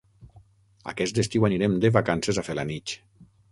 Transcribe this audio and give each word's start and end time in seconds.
Aquest 0.93 1.19
estiu 1.25 1.45
anirem 1.51 1.77
de 1.85 1.93
vacances 1.99 2.43
a 2.43 2.47
Felanitx. 2.51 2.99